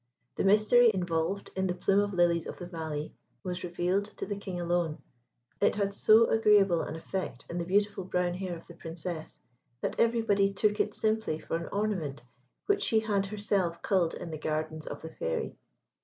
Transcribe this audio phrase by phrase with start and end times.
[0.35, 3.13] The mystery involved in the plume of lilies of the valley
[3.43, 4.97] was revealed to the King alone.
[5.59, 9.37] It had so agreeable an effect in the beautiful brown hair of the Princess,
[9.81, 12.23] that everybody took it simply for an ornament
[12.65, 15.55] which she had herself culled in the gardens of the Fairy.